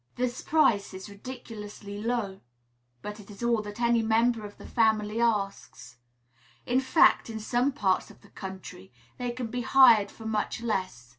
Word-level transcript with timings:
This 0.15 0.41
price 0.41 0.95
is 0.95 1.07
ridiculously 1.11 2.01
low, 2.01 2.41
but 3.03 3.19
it 3.19 3.29
is 3.29 3.43
all 3.43 3.61
that 3.61 3.79
any 3.79 4.01
member 4.01 4.43
of 4.43 4.57
the 4.57 4.65
family 4.65 5.21
asks; 5.21 5.97
in 6.65 6.79
fact, 6.79 7.29
in 7.29 7.39
some 7.39 7.71
parts 7.71 8.09
of 8.09 8.21
the 8.21 8.29
country, 8.29 8.91
they 9.19 9.29
can 9.29 9.45
be 9.45 9.61
hired 9.61 10.09
for 10.09 10.25
much 10.25 10.59
less. 10.63 11.09